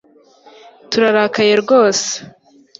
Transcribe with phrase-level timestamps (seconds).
[0.89, 2.09] Turarakaye rwose